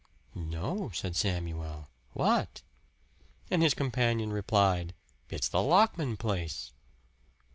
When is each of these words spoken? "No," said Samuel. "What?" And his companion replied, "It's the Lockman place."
"No," 0.33 0.89
said 0.95 1.15
Samuel. 1.15 1.87
"What?" 2.13 2.63
And 3.51 3.61
his 3.61 3.75
companion 3.75 4.33
replied, 4.33 4.95
"It's 5.29 5.47
the 5.49 5.61
Lockman 5.61 6.17
place." 6.17 6.71